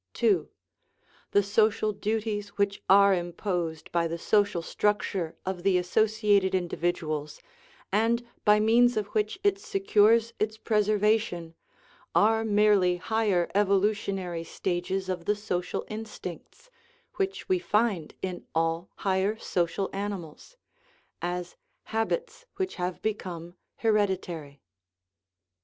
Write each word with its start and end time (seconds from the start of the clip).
(2) 0.13 0.49
The 1.29 1.43
social 1.43 1.91
duties 1.91 2.57
which 2.57 2.81
are 2.89 3.13
imposed 3.13 3.91
by 3.91 4.07
the 4.07 4.17
social 4.17 4.63
structure 4.63 5.35
of 5.45 5.61
the 5.61 5.77
associated 5.77 6.55
individuals, 6.55 7.39
and 7.91 8.25
by 8.43 8.59
means 8.59 8.97
of 8.97 9.05
w 9.05 9.19
r 9.21 9.21
hich 9.21 9.39
it 9.43 9.59
secures 9.59 10.33
its 10.39 10.57
preservation, 10.57 11.53
are 12.15 12.43
merely 12.43 12.97
higher 12.97 13.47
evolutionary 13.53 14.43
stages 14.43 15.07
of 15.07 15.25
the 15.25 15.35
social 15.35 15.85
instincts, 15.87 16.71
which 17.17 17.47
we 17.47 17.59
find 17.59 18.15
in 18.23 18.43
all 18.55 18.89
higher 19.05 19.37
social 19.37 19.87
animals 19.93 20.57
(as" 21.21 21.55
habits 21.93 22.47
which 22.55 22.73
have 22.81 23.03
become 23.03 23.53
hereditary 23.75 24.63